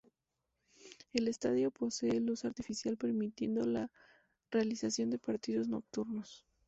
[1.13, 3.91] El estadio posee luz artificial, permitiendo la
[4.49, 6.47] realización de partidos nocturnos.